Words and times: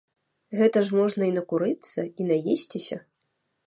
Гэта 0.59 0.81
ж 0.87 0.97
можна 1.01 1.23
й 1.27 1.35
накурыцца, 1.37 1.99
й 2.19 2.21
наесціся. 2.33 2.97